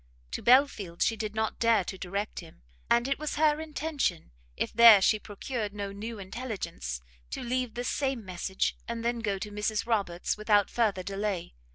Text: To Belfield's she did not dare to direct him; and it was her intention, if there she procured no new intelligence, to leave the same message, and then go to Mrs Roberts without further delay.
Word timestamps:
To 0.31 0.41
Belfield's 0.41 1.05
she 1.05 1.15
did 1.15 1.35
not 1.35 1.59
dare 1.59 1.83
to 1.83 1.95
direct 1.95 2.39
him; 2.39 2.63
and 2.89 3.07
it 3.07 3.19
was 3.19 3.35
her 3.35 3.61
intention, 3.61 4.31
if 4.57 4.73
there 4.73 4.99
she 4.99 5.19
procured 5.19 5.75
no 5.75 5.91
new 5.91 6.17
intelligence, 6.17 7.01
to 7.29 7.43
leave 7.43 7.75
the 7.75 7.83
same 7.83 8.25
message, 8.25 8.75
and 8.87 9.05
then 9.05 9.19
go 9.19 9.37
to 9.37 9.51
Mrs 9.51 9.85
Roberts 9.85 10.37
without 10.37 10.71
further 10.71 11.03
delay. 11.03 11.53